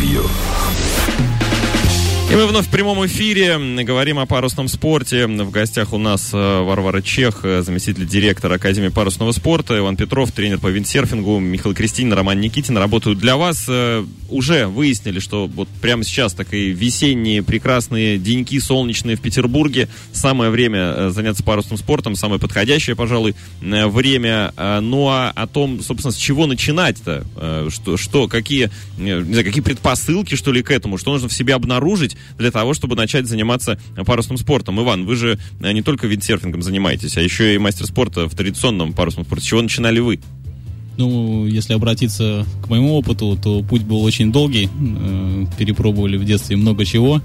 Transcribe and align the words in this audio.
Radio. 0.00 1.29
И 2.30 2.32
мы 2.32 2.46
вновь 2.46 2.68
в 2.68 2.70
прямом 2.70 3.04
эфире 3.06 3.58
говорим 3.82 4.20
о 4.20 4.24
парусном 4.24 4.68
спорте. 4.68 5.26
В 5.26 5.50
гостях 5.50 5.92
у 5.92 5.98
нас 5.98 6.30
э, 6.32 6.60
Варвара 6.60 7.02
Чех, 7.02 7.40
э, 7.42 7.62
заместитель 7.62 8.06
директора 8.06 8.54
Академии 8.54 8.86
парусного 8.86 9.32
спорта, 9.32 9.76
Иван 9.76 9.96
Петров, 9.96 10.30
тренер 10.30 10.60
по 10.60 10.68
виндсерфингу, 10.68 11.40
Михаил 11.40 11.74
Кристин, 11.74 12.12
Роман 12.12 12.40
Никитин 12.40 12.78
работают 12.78 13.18
для 13.18 13.36
вас. 13.36 13.64
Э, 13.66 14.06
уже 14.28 14.68
выяснили, 14.68 15.18
что 15.18 15.48
вот 15.48 15.68
прямо 15.82 16.04
сейчас 16.04 16.32
такие 16.32 16.70
весенние 16.70 17.42
прекрасные 17.42 18.16
деньки 18.16 18.60
солнечные 18.60 19.16
в 19.16 19.20
Петербурге. 19.20 19.88
Самое 20.12 20.52
время 20.52 21.10
заняться 21.10 21.42
парусным 21.42 21.78
спортом, 21.78 22.14
самое 22.14 22.40
подходящее, 22.40 22.94
пожалуй, 22.94 23.34
время. 23.60 24.54
Ну 24.56 25.08
а 25.08 25.32
о 25.34 25.48
том, 25.48 25.82
собственно, 25.82 26.12
с 26.12 26.16
чего 26.16 26.46
начинать-то? 26.46 27.24
Что, 27.70 27.96
что 27.96 28.28
какие, 28.28 28.70
не 28.98 29.20
знаю, 29.20 29.44
какие 29.44 29.64
предпосылки, 29.64 30.36
что 30.36 30.52
ли, 30.52 30.62
к 30.62 30.70
этому? 30.70 30.96
Что 30.96 31.10
нужно 31.10 31.28
в 31.28 31.32
себе 31.32 31.54
обнаружить? 31.54 32.16
Для 32.38 32.50
того, 32.50 32.74
чтобы 32.74 32.96
начать 32.96 33.26
заниматься 33.26 33.78
парусным 34.06 34.38
спортом. 34.38 34.80
Иван, 34.80 35.04
вы 35.06 35.16
же 35.16 35.38
э, 35.60 35.72
не 35.72 35.82
только 35.82 36.06
виндсерфингом 36.06 36.62
занимаетесь, 36.62 37.16
а 37.16 37.22
еще 37.22 37.54
и 37.54 37.58
мастер 37.58 37.86
спорта 37.86 38.28
в 38.28 38.34
традиционном 38.34 38.92
парусном 38.92 39.24
спорте. 39.24 39.44
С 39.44 39.48
чего 39.48 39.62
начинали 39.62 40.00
вы? 40.00 40.20
Ну, 40.96 41.46
если 41.46 41.72
обратиться 41.72 42.44
к 42.62 42.68
моему 42.68 42.94
опыту, 42.94 43.38
то 43.42 43.62
путь 43.62 43.82
был 43.82 44.02
очень 44.02 44.32
долгий. 44.32 44.68
Э, 44.68 45.46
перепробовали 45.58 46.16
в 46.16 46.24
детстве 46.24 46.56
много 46.56 46.84
чего. 46.84 47.22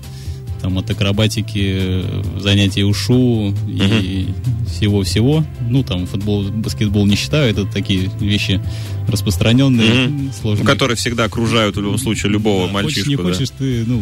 Там 0.65 0.79
от 0.79 0.89
акробатики, 0.89 2.03
занятий 2.39 2.83
ушу 2.83 3.53
и 3.67 4.29
всего-всего. 4.67 5.45
Ну, 5.69 5.83
там 5.83 6.07
футбол, 6.07 6.45
баскетбол 6.45 7.05
не 7.05 7.15
считаю, 7.15 7.51
это 7.51 7.65
такие 7.65 8.09
вещи 8.19 8.59
распространенные, 9.07 10.31
сложные. 10.41 10.63
Ну, 10.63 10.71
которые 10.71 10.97
всегда 10.97 11.25
окружают 11.25 11.77
в 11.77 11.81
любом 11.81 11.99
случае 11.99 12.31
любого 12.31 12.65
да, 12.65 12.73
мальчишку. 12.73 13.01
Хочешь, 13.01 13.07
не 13.09 13.15
да? 13.15 13.23
хочешь, 13.23 13.49
ты 13.51 13.83
ну, 13.85 14.01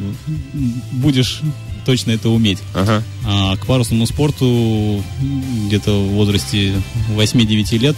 будешь 0.93 1.41
точно 1.85 2.11
это 2.11 2.29
уметь. 2.29 2.59
Ага. 2.73 3.03
А 3.25 3.57
к 3.57 3.65
парусному 3.65 4.07
спорту 4.07 5.03
где-то 5.65 5.91
в 5.91 6.11
возрасте 6.11 6.71
8-9 7.09 7.77
лет 7.79 7.97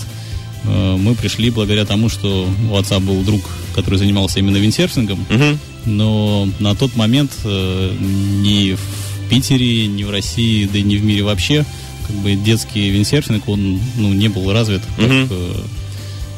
э, 0.63 0.97
мы 0.97 1.13
пришли 1.13 1.51
благодаря 1.51 1.85
тому, 1.85 2.09
что 2.09 2.49
у 2.71 2.75
отца 2.75 2.99
был 2.99 3.21
друг, 3.21 3.43
который 3.75 3.99
занимался 3.99 4.39
именно 4.39 4.57
виндсерфингом. 4.57 5.19
Угу. 5.29 5.59
Но 5.85 6.47
на 6.59 6.75
тот 6.75 6.95
момент 6.95 7.31
э, 7.43 7.95
ни 7.99 8.73
в 8.73 9.29
Питере, 9.29 9.87
ни 9.87 10.03
в 10.03 10.11
России, 10.11 10.65
да 10.65 10.79
и 10.79 10.83
ни 10.83 10.97
в 10.97 11.03
мире 11.03 11.23
вообще, 11.23 11.65
как 12.07 12.15
бы 12.17 12.35
детский 12.35 12.89
виндсерфинг, 12.89 13.47
он 13.47 13.79
ну, 13.97 14.13
не 14.13 14.27
был 14.27 14.51
развит, 14.51 14.81
как 14.97 15.09
угу 15.09 15.33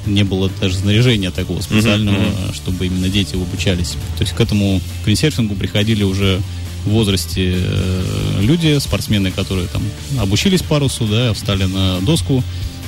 не 0.07 0.23
было 0.23 0.49
даже 0.61 0.75
снаряжения 0.75 1.31
такого 1.31 1.61
специального, 1.61 2.15
mm-hmm. 2.15 2.55
чтобы 2.55 2.87
именно 2.87 3.09
дети 3.09 3.35
обучались. 3.35 3.91
То 4.17 4.21
есть 4.21 4.33
к 4.33 4.39
этому 4.39 4.81
к 5.03 5.07
виндсерфингу 5.07 5.55
приходили 5.55 6.03
уже 6.03 6.41
в 6.85 6.89
возрасте 6.89 7.55
э, 7.57 8.39
люди, 8.41 8.79
спортсмены, 8.79 9.31
которые 9.31 9.67
там 9.67 9.83
обучились 10.19 10.61
парусу, 10.61 11.05
да, 11.05 11.33
встали 11.33 11.65
на 11.65 11.99
доску 12.01 12.43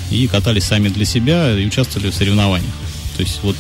и 0.10 0.28
катались 0.28 0.64
сами 0.64 0.90
для 0.90 1.06
себя 1.06 1.58
и 1.58 1.66
участвовали 1.66 2.10
в 2.10 2.16
соревнованиях. 2.16 2.74
То 3.18 3.24
есть 3.24 3.40
вот 3.44 3.56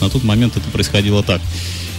на 0.00 0.08
тот 0.08 0.22
момент 0.22 0.56
это 0.56 0.68
происходило 0.70 1.22
так. 1.22 1.42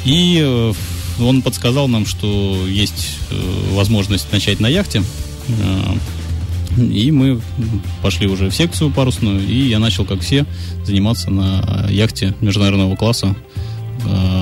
И 0.05 0.39
э, 0.41 0.73
он 1.19 1.41
подсказал 1.41 1.87
нам, 1.87 2.05
что 2.05 2.65
есть 2.67 3.17
э, 3.31 3.73
возможность 3.73 4.31
начать 4.31 4.59
на 4.59 4.67
яхте. 4.67 5.03
И 6.77 7.11
мы 7.11 7.39
пошли 8.01 8.27
уже 8.27 8.49
в 8.49 8.55
секцию 8.55 8.91
парусную, 8.91 9.45
и 9.47 9.67
я 9.69 9.79
начал, 9.79 10.03
как 10.03 10.19
все, 10.21 10.45
заниматься 10.83 11.31
на 11.31 11.87
яхте 11.89 12.35
международного 12.41 12.97
класса 12.97 13.33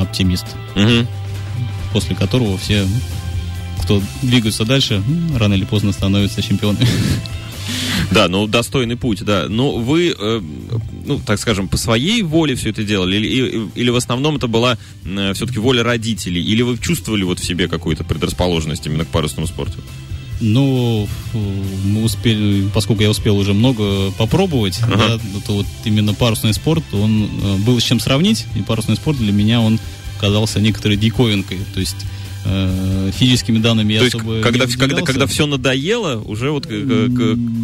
«Оптимист», 0.02 0.46
угу. 0.76 1.08
после 1.92 2.16
которого 2.16 2.58
все, 2.58 2.88
кто 3.84 4.02
двигается 4.24 4.66
дальше, 4.66 5.04
рано 5.38 5.54
или 5.54 5.66
поздно 5.66 5.92
становятся 5.92 6.42
чемпионами. 6.42 6.88
Да, 8.12 8.28
ну 8.28 8.48
достойный 8.48 8.96
путь, 8.96 9.24
да. 9.24 9.48
Но 9.50 9.78
вы, 9.78 10.16
э, 10.18 10.42
ну, 11.06 11.20
так 11.26 11.40
скажем, 11.40 11.68
по 11.68 11.78
своей 11.78 12.22
воле 12.22 12.56
все 12.56 12.70
это 12.70 12.84
делали, 12.84 13.18
или, 13.18 13.70
или 13.76 13.90
в 13.90 13.96
основном 13.96 14.38
это 14.38 14.48
была 14.48 14.78
э, 15.06 15.34
все-таки 15.34 15.60
воля 15.60 15.84
родителей, 15.84 16.44
или 16.44 16.62
вы 16.62 16.78
чувствовали 16.78 17.24
вот 17.24 17.40
в 17.40 17.46
себе 17.46 17.68
какую-то 17.68 18.04
предрасположенность 18.04 18.86
именно 18.86 19.06
к 19.06 19.10
парусному 19.10 19.48
спорту? 19.48 19.80
Ну, 20.42 21.08
мы 21.86 22.04
успели, 22.04 22.68
поскольку 22.74 23.04
я 23.04 23.10
успел 23.10 23.38
уже 23.38 23.54
много 23.54 24.12
попробовать, 24.12 24.80
ага. 24.82 24.98
да, 24.98 25.20
то 25.46 25.54
вот 25.54 25.66
именно 25.86 26.14
парусный 26.14 26.54
спорт, 26.54 26.84
он 26.92 27.30
э, 27.42 27.58
был 27.60 27.80
с 27.80 27.84
чем 27.84 28.00
сравнить, 28.00 28.46
и 28.56 28.62
парусный 28.62 28.96
спорт 28.96 29.18
для 29.18 29.32
меня 29.32 29.62
он 29.62 29.80
казался 30.20 30.60
некоторой 30.60 30.98
диковинкой. 30.98 31.60
То 31.74 31.80
есть 31.80 31.96
э, 32.46 33.12
физическими 33.14 33.60
данными 33.60 33.98
То 33.98 34.04
я 34.04 34.08
особо 34.08 34.42
когда, 34.42 34.66
не 34.66 34.74
когда, 34.74 35.02
когда 35.02 35.28
все 35.28 35.46
надоело, 35.46 36.22
уже 36.22 36.52
вот 36.52 36.68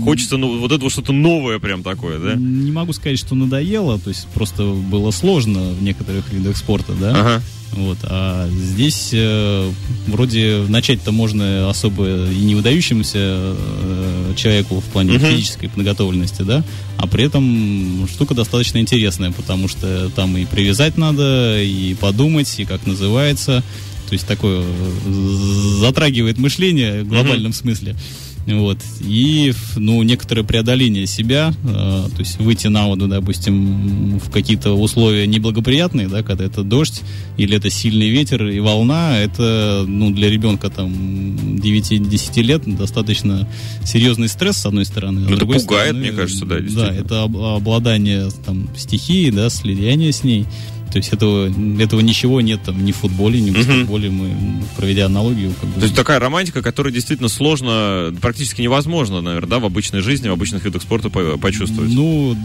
хочется 0.04 0.38
ну, 0.38 0.60
вот 0.60 0.72
это 0.72 0.90
что-то 0.90 1.14
новое 1.14 1.60
прям 1.60 1.84
такое, 1.84 2.20
да? 2.20 2.36
Не 2.36 2.72
могу 2.72 2.94
сказать, 2.94 3.20
что 3.20 3.36
надоело, 3.36 4.00
то 4.00 4.10
есть 4.10 4.28
просто 4.34 4.64
было 4.64 5.12
сложно 5.12 5.72
в 5.72 5.84
некоторых 5.84 6.32
видах 6.32 6.58
спорта, 6.58 6.94
да? 6.94 7.12
Ага. 7.12 7.44
Вот, 7.72 7.98
а 8.04 8.50
здесь 8.50 9.12
э, 9.14 9.72
вроде 10.08 10.66
начать-то 10.68 11.12
можно 11.12 11.70
особо 11.70 12.26
и 12.28 12.40
не 12.40 12.56
выдающемуся 12.56 13.18
э, 13.20 14.34
человеку 14.36 14.80
в 14.80 14.86
плане 14.86 15.14
uh-huh. 15.14 15.32
физической 15.32 15.70
подготовленности, 15.70 16.42
да, 16.42 16.64
а 16.98 17.06
при 17.06 17.26
этом 17.26 18.08
штука 18.12 18.34
достаточно 18.34 18.80
интересная, 18.80 19.32
потому 19.32 19.68
что 19.68 20.10
там 20.16 20.36
и 20.38 20.46
привязать 20.46 20.98
надо, 20.98 21.62
и 21.62 21.94
подумать, 21.94 22.60
и 22.60 22.66
как 22.66 22.88
называется, 22.88 23.64
то 24.09 24.14
есть 24.14 24.28
такое 24.28 24.62
э, 24.62 25.12
затрагивает 25.80 26.40
мышление 26.40 27.03
в 27.03 27.08
глобальном 27.08 27.52
uh-huh. 27.52 27.56
смысле. 27.56 27.96
Вот. 28.47 28.80
И, 29.02 29.53
ну, 29.75 30.02
некоторое 30.03 30.44
преодоление 30.44 31.06
себя, 31.06 31.53
э, 31.64 31.68
то 31.68 32.19
есть 32.19 32.40
выйти 32.40 32.68
на 32.68 32.88
воду, 32.88 33.08
допустим, 33.08 34.19
в 34.19 34.31
какие-то 34.31 34.72
условия 34.72 35.28
неблагоприятные, 35.28 36.08
да, 36.08 36.24
когда 36.24 36.46
это 36.46 36.64
дождь 36.64 37.02
или 37.38 37.56
это 37.56 37.69
сильный 37.69 38.09
ветер 38.09 38.48
и 38.48 38.59
волна, 38.59 39.19
это, 39.19 39.86
ну, 39.88 40.12
для 40.12 40.30
ребенка 40.30 40.69
там 40.69 40.92
9-10 41.58 42.42
лет 42.42 42.75
достаточно 42.78 43.48
серьезный 43.86 44.28
стресс, 44.28 44.58
с 44.58 44.66
одной 44.66 44.86
стороны. 44.86 45.28
А 45.30 45.34
это 45.34 45.46
пугает, 45.46 45.62
стороны, 45.62 46.00
мне 46.00 46.12
кажется, 46.12 46.46
да, 46.46 46.59
Да, 46.59 46.94
это 46.94 47.24
обладание 47.24 48.30
там 48.46 48.68
стихией, 48.75 49.31
да, 49.31 49.50
слияние 49.50 50.12
с 50.12 50.24
ней. 50.24 50.46
То 50.92 50.98
есть 50.98 51.14
этого, 51.14 51.52
этого 51.80 52.00
ничего 52.02 52.42
нет 52.42 52.62
там 52.64 52.84
ни 52.84 52.92
в 52.92 52.98
футболе, 52.98 53.40
ни 53.40 53.52
в 53.52 53.54
баскетболе. 53.54 54.10
Мы, 54.10 54.64
проведя 54.76 55.06
аналогию... 55.06 55.54
Как 55.60 55.70
бы... 55.70 55.76
То 55.80 55.86
есть 55.86 55.96
такая 55.96 56.20
романтика, 56.20 56.62
которая 56.62 56.92
действительно 56.92 57.30
сложно, 57.30 58.14
практически 58.22 58.62
невозможно, 58.62 59.22
наверное, 59.22 59.50
да, 59.50 59.60
в 59.60 59.66
обычной 59.66 60.02
жизни, 60.02 60.30
в 60.30 60.34
обычных 60.34 60.66
видах 60.66 60.82
спорта 60.82 61.10
почувствовать. 61.10 61.92
Ну, 61.94 62.36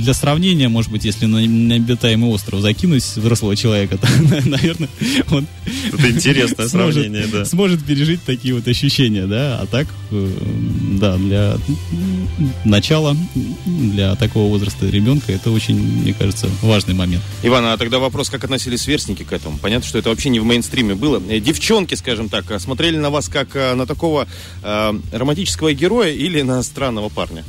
для 0.00 0.14
сравнения, 0.14 0.68
может 0.68 0.90
быть, 0.90 1.04
если 1.04 1.26
на 1.26 1.44
необитаемый 1.44 2.30
остров 2.30 2.60
закинуть 2.60 3.04
взрослого 3.04 3.56
человека, 3.56 3.98
то, 3.98 4.08
наверное, 4.46 4.88
он... 5.30 5.46
Это 5.92 6.10
интересное 6.10 6.68
сравнение, 6.68 7.26
да. 7.30 7.44
Сможет 7.44 7.84
пережить 7.84 8.22
такие 8.24 8.54
вот 8.54 8.66
ощущения, 8.66 9.26
да, 9.26 9.60
а 9.60 9.66
так, 9.66 9.86
э, 10.10 10.30
да, 10.98 11.16
для 11.16 11.56
начала, 12.64 13.16
для 13.64 14.14
такого 14.16 14.48
возраста 14.48 14.86
ребенка 14.86 15.32
это 15.32 15.50
очень, 15.50 15.76
мне 15.76 16.14
кажется, 16.14 16.48
важный 16.62 16.94
момент. 16.94 17.22
Иван, 17.42 17.66
а 17.66 17.76
тогда 17.76 17.98
вопрос, 17.98 18.30
как 18.30 18.44
относились 18.44 18.82
сверстники 18.82 19.22
к 19.22 19.32
этому? 19.32 19.58
Понятно, 19.58 19.86
что 19.86 19.98
это 19.98 20.10
вообще 20.10 20.28
не 20.30 20.40
в 20.40 20.44
мейнстриме 20.44 20.94
было. 20.94 21.22
Э, 21.28 21.40
девчонки, 21.40 21.94
скажем 21.94 22.28
так, 22.28 22.60
смотрели 22.60 22.96
на 22.96 23.10
вас 23.10 23.28
как 23.28 23.54
э, 23.54 23.74
на 23.74 23.86
такого 23.86 24.26
э, 24.62 24.92
романтического 25.12 25.72
героя 25.72 26.12
или 26.12 26.42
на 26.42 26.62
странного 26.62 27.08
парня? 27.08 27.44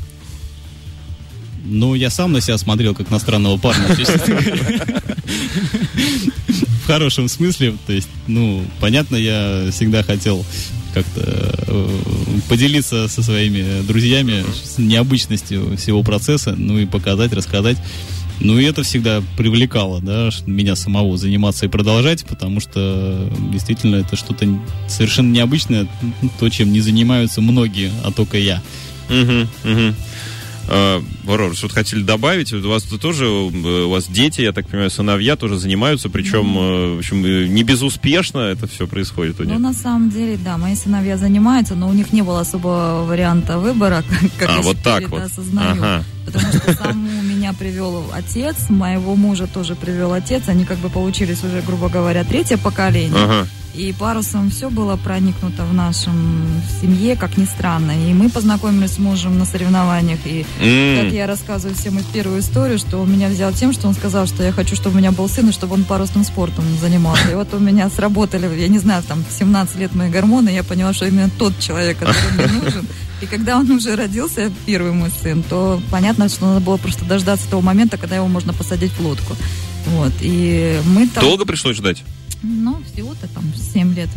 Ну, 1.63 1.93
я 1.93 2.09
сам 2.09 2.31
на 2.31 2.41
себя 2.41 2.57
смотрел 2.57 2.95
как 2.95 3.11
на 3.11 3.19
странного 3.19 3.57
парня. 3.57 3.85
В 6.83 6.87
хорошем 6.87 7.27
смысле. 7.27 7.75
То 7.85 7.93
есть, 7.93 8.09
ну, 8.27 8.65
понятно, 8.79 9.15
я 9.15 9.69
всегда 9.71 10.03
хотел 10.03 10.43
как-то 10.93 11.21
э, 11.67 11.89
поделиться 12.49 13.07
со 13.07 13.23
своими 13.23 13.81
друзьями 13.85 14.43
с 14.63 14.77
необычностью 14.77 15.77
всего 15.77 16.03
процесса, 16.03 16.53
ну 16.57 16.77
и 16.77 16.85
показать, 16.85 17.33
рассказать. 17.33 17.77
Ну 18.39 18.57
и 18.57 18.63
это 18.63 18.81
всегда 18.81 19.21
привлекало, 19.37 20.01
да, 20.01 20.29
меня 20.47 20.75
самого 20.75 21.15
заниматься 21.15 21.65
и 21.67 21.69
продолжать, 21.69 22.25
потому 22.25 22.59
что 22.59 23.29
действительно 23.51 23.97
это 23.97 24.15
что-то 24.15 24.47
совершенно 24.87 25.31
необычное, 25.31 25.87
то, 26.39 26.49
чем 26.49 26.73
не 26.73 26.81
занимаются 26.81 27.39
многие, 27.41 27.91
а 28.03 28.11
только 28.11 28.39
я. 28.39 28.63
Угу, 29.09 29.71
угу. 29.71 29.95
А, 30.67 31.03
Варвара, 31.23 31.53
что-то 31.53 31.75
хотели 31.75 32.01
добавить? 32.01 32.53
У 32.53 32.69
вас 32.69 32.83
тут 32.83 33.01
тоже, 33.01 33.27
у 33.27 33.89
вас 33.89 34.07
дети, 34.07 34.41
я 34.41 34.53
так 34.53 34.67
понимаю, 34.67 34.89
сыновья 34.89 35.35
тоже 35.35 35.57
занимаются, 35.57 36.09
причем, 36.09 36.57
mm-hmm. 36.57 36.95
в 36.95 36.99
общем, 36.99 37.25
э, 37.25 37.47
не 37.47 37.63
безуспешно 37.63 38.39
это 38.39 38.67
все 38.67 38.87
происходит 38.87 39.39
у 39.39 39.43
них. 39.43 39.53
Ну, 39.53 39.59
на 39.59 39.73
самом 39.73 40.09
деле, 40.09 40.37
да, 40.43 40.57
мои 40.57 40.75
сыновья 40.75 41.17
занимаются, 41.17 41.75
но 41.75 41.89
у 41.89 41.93
них 41.93 42.13
не 42.13 42.21
было 42.21 42.41
особого 42.41 43.05
варианта 43.05 43.57
выбора, 43.59 44.03
как 44.39 44.49
а, 44.49 44.53
я 44.57 44.61
вот 44.61 44.77
так 44.83 45.09
вот. 45.09 45.21
осознаю. 45.21 45.81
Ага. 45.81 46.03
Потому 46.25 46.47
что 46.53 46.73
сам 46.73 47.19
у 47.19 47.21
меня 47.23 47.41
меня 47.41 47.53
привел 47.53 48.03
отец, 48.13 48.69
моего 48.69 49.15
мужа 49.15 49.47
тоже 49.47 49.75
привел 49.75 50.13
отец. 50.13 50.47
Они 50.47 50.65
как 50.65 50.77
бы 50.77 50.89
получились 50.89 51.43
уже, 51.43 51.61
грубо 51.61 51.89
говоря, 51.89 52.23
третье 52.23 52.57
поколение. 52.57 53.23
Ага. 53.23 53.47
И 53.73 53.93
парусом 53.93 54.49
все 54.49 54.69
было 54.69 54.97
проникнуто 54.97 55.63
в 55.63 55.73
нашем 55.73 56.45
семье, 56.81 57.15
как 57.15 57.37
ни 57.37 57.45
странно. 57.45 57.91
И 57.91 58.13
мы 58.13 58.29
познакомились 58.29 58.91
с 58.91 58.99
мужем 58.99 59.39
на 59.39 59.45
соревнованиях. 59.45 60.19
И 60.25 60.45
mm. 60.59 61.03
как 61.03 61.13
я 61.13 61.25
рассказываю 61.25 61.75
всем 61.75 61.97
их 61.97 62.05
первую 62.07 62.41
историю, 62.41 62.77
что 62.77 62.97
он 62.97 63.11
меня 63.11 63.29
взял 63.29 63.53
тем, 63.53 63.71
что 63.71 63.87
он 63.87 63.93
сказал, 63.93 64.27
что 64.27 64.43
я 64.43 64.51
хочу, 64.51 64.75
чтобы 64.75 64.95
у 64.95 64.99
меня 64.99 65.11
был 65.11 65.29
сын, 65.29 65.47
и 65.49 65.53
чтобы 65.53 65.75
он 65.75 65.85
парусным 65.85 66.25
спортом 66.25 66.65
занимался. 66.81 67.31
И 67.31 67.35
вот 67.35 67.53
у 67.53 67.59
меня 67.59 67.89
сработали, 67.89 68.59
я 68.59 68.67
не 68.67 68.79
знаю, 68.79 69.03
там, 69.03 69.23
17 69.29 69.77
лет 69.77 69.95
мои 69.95 70.09
гормоны, 70.09 70.49
я 70.49 70.63
поняла, 70.63 70.93
что 70.93 71.05
именно 71.05 71.29
тот 71.39 71.57
человек, 71.59 71.97
который 71.97 72.33
мне 72.33 72.47
нужен. 72.61 72.85
И 73.21 73.25
когда 73.25 73.57
он 73.57 73.69
уже 73.71 73.95
родился, 73.95 74.51
первый 74.65 74.91
мой 74.91 75.11
сын, 75.21 75.43
то 75.43 75.81
понятно, 75.91 76.27
что 76.27 76.47
надо 76.47 76.59
было 76.59 76.77
просто 76.77 77.05
дождаться 77.05 77.47
того 77.47 77.61
момента, 77.61 77.97
когда 77.97 78.15
его 78.15 78.27
можно 78.27 78.51
посадить 78.51 78.91
в 78.91 78.99
лодку. 78.99 79.37
Вот. 79.85 80.11
И 80.21 80.79
мы 80.87 81.07
там... 81.07 81.23
Долго 81.23 81.45
пришлось 81.45 81.77
ждать? 81.77 82.03
Ну, 82.43 82.77
всего-то 82.93 83.27
там 83.33 83.43
7 83.53 83.93
лет 83.93 84.09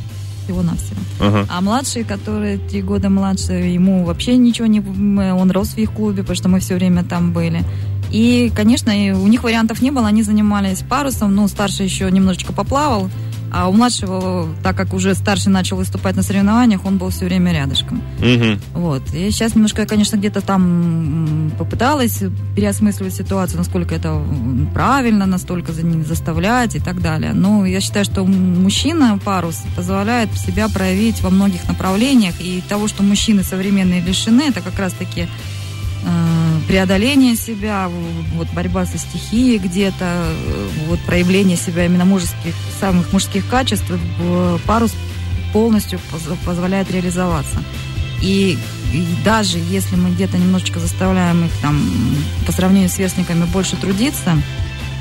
всего-навсего. 0.45 1.01
Ага. 1.21 1.47
А 1.51 1.61
младший, 1.61 2.05
который 2.05 2.59
три 2.59 2.83
года 2.83 3.09
младше, 3.09 3.53
ему 3.53 4.05
вообще 4.05 4.37
ничего 4.37 4.67
не... 4.67 4.81
Он 4.81 5.51
рос 5.51 5.69
в 5.69 5.79
их 5.79 5.93
клубе, 5.93 6.23
потому 6.23 6.37
что 6.37 6.49
мы 6.49 6.61
все 6.61 6.75
время 6.75 7.03
там 7.05 7.33
были. 7.33 7.65
И, 8.11 8.53
конечно, 8.55 8.93
у 8.93 9.27
них 9.27 9.43
вариантов 9.43 9.83
не 9.83 9.91
было, 9.91 10.07
они 10.07 10.23
занимались 10.23 10.83
парусом, 10.89 11.35
ну, 11.35 11.49
старший 11.49 11.87
еще 11.87 12.11
немножечко 12.11 12.53
поплавал, 12.53 13.09
а 13.57 13.69
у 13.69 13.73
младшего, 13.73 14.49
так 14.65 14.77
как 14.77 14.93
уже 14.95 15.15
старший 15.15 15.53
начал 15.53 15.77
выступать 15.77 16.17
на 16.17 16.23
соревнованиях, 16.23 16.85
он 16.85 16.99
был 16.99 17.11
все 17.11 17.27
время 17.27 17.53
рядышком. 17.53 18.03
Угу. 18.19 18.81
Вот. 18.81 19.15
И 19.15 19.31
сейчас 19.31 19.55
немножко, 19.55 19.87
конечно, 19.87 20.17
где-то 20.17 20.41
там 20.41 21.53
попыталась 21.57 22.25
переосмысливать 22.57 23.15
ситуацию, 23.15 23.59
насколько 23.59 23.95
это 23.95 24.21
правильно, 24.73 25.25
настолько 25.27 25.73
за 25.73 25.85
ним 25.85 26.05
заставлять 26.05 26.75
и 26.75 26.81
так 26.81 27.01
далее. 27.01 27.33
Но 27.33 27.65
я 27.65 27.81
считаю, 27.81 28.05
что 28.05 28.25
мужчина, 28.25 29.21
парус, 29.25 29.63
позволяет 29.77 30.37
себя 30.37 30.69
проявить 30.69 31.23
во 31.23 31.31
многих 31.31 31.69
направлениях. 31.69 32.35
И 32.41 32.61
того, 32.69 32.89
что 32.89 33.05
мужчины 33.05 33.45
современные 33.45 34.01
лишены, 34.01 34.49
это 34.49 34.63
как 34.63 34.77
раз-таки 34.81 35.29
преодоление 36.67 37.37
себя, 37.37 37.91
вот 38.35 38.49
борьба 38.53 38.87
со 38.87 38.99
стихией 38.99 39.59
где-то, 39.59 40.05
э, 40.05 40.69
вот 40.89 41.01
проявление 41.01 41.57
себя 41.57 41.87
именно 41.87 42.05
мужеских, 42.05 42.55
самых 42.81 43.13
мужских 43.13 43.47
качеств, 43.49 43.85
парус 44.67 44.93
полностью 45.53 46.01
позволяет 46.45 46.91
реализоваться. 46.91 47.63
И, 48.21 48.59
и 48.93 49.07
даже 49.25 49.59
если 49.59 49.97
мы 49.97 50.11
где-то 50.11 50.39
немножечко 50.39 50.81
заставляем 50.81 51.45
их 51.45 51.53
там 51.61 51.87
по 52.47 52.53
сравнению 52.53 52.89
с 52.89 52.95
сверстниками 52.95 53.45
больше 53.45 53.77
трудиться, 53.77 54.37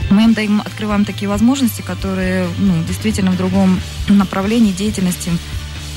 мы 0.10 0.26
им 0.26 0.34
даем, 0.34 0.62
открываем 0.62 1.06
такие 1.06 1.30
возможности, 1.30 1.82
которые 1.82 2.48
ну, 2.58 2.84
действительно 2.88 3.32
в 3.32 3.38
другом 3.38 3.80
направлении 4.08 4.72
деятельности 4.72 5.32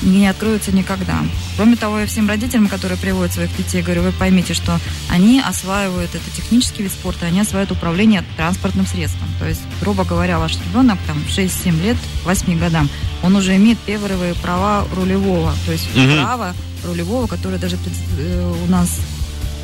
не 0.01 0.27
откроются 0.27 0.71
никогда. 0.71 1.23
Кроме 1.55 1.75
того, 1.75 1.99
я 1.99 2.05
всем 2.05 2.27
родителям, 2.29 2.67
которые 2.67 2.97
приводят 2.97 3.33
своих 3.33 3.55
детей, 3.55 3.81
говорю, 3.81 4.03
вы 4.03 4.11
поймите, 4.11 4.53
что 4.53 4.79
они 5.09 5.41
осваивают 5.41 6.13
это 6.13 6.29
технический 6.35 6.83
вид 6.83 6.91
спорта, 6.91 7.25
они 7.25 7.41
осваивают 7.41 7.71
управление 7.71 8.23
транспортным 8.35 8.85
средством. 8.85 9.27
То 9.39 9.47
есть, 9.47 9.61
грубо 9.81 10.03
говоря, 10.03 10.39
ваш 10.39 10.57
ребенок 10.67 10.97
там 11.07 11.17
6-7 11.27 11.81
лет, 11.81 11.97
8 12.25 12.59
годам, 12.59 12.89
он 13.23 13.35
уже 13.35 13.55
имеет 13.55 13.77
первые 13.79 14.33
права 14.35 14.85
рулевого, 14.95 15.53
то 15.65 15.71
есть 15.71 15.89
угу. 15.95 16.13
право 16.13 16.53
рулевого, 16.85 17.27
которое 17.27 17.57
даже 17.57 17.77
э, 18.17 18.53
у 18.67 18.71
нас 18.71 18.99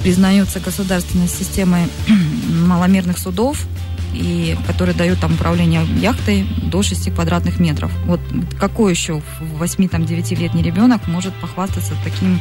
признается 0.02 0.60
государственной 0.60 1.28
системой 1.28 1.88
маломерных 2.68 3.18
судов, 3.18 3.66
и 4.14 4.58
которые 4.68 4.96
дают 4.96 5.20
там 5.20 5.34
управление 5.34 5.86
яхтой 6.00 6.46
до 6.64 6.84
6 6.84 7.14
квадратных 7.14 7.60
метров. 7.60 7.92
Вот 8.06 8.20
какой 8.60 8.92
еще 8.92 9.22
8-9-летний 9.60 10.64
ребенок 10.64 11.08
может 11.08 11.34
похвастаться 11.36 11.94
таким 12.04 12.40